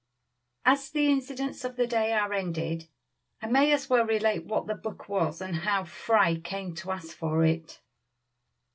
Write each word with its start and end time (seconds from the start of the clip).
As 0.65 0.89
the 0.89 1.11
incidents 1.11 1.63
of 1.63 1.75
the 1.75 1.85
day 1.85 2.11
are 2.13 2.33
ended, 2.33 2.87
I 3.39 3.45
may 3.45 3.71
as 3.71 3.87
well 3.87 4.03
relate 4.03 4.45
what 4.47 4.65
this 4.65 4.79
book 4.79 5.07
was 5.07 5.41
and 5.41 5.57
how 5.57 5.83
Fry 5.83 6.39
came 6.39 6.73
to 6.77 6.89
ask 6.89 7.15
for 7.15 7.45
it. 7.45 7.79